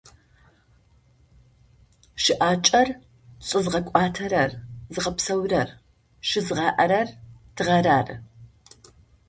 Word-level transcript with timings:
Щыӏакӏэр 2.23 2.89
лъызгъэкӏуатэрэр, 3.47 4.51
зыгъэпсэурэр, 4.93 5.69
щызгъаӏэрэр 6.27 7.07
тыгъэр 7.55 7.87
ары. 7.97 8.15